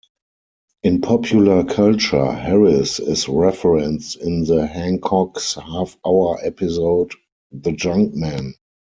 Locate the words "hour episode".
6.03-7.11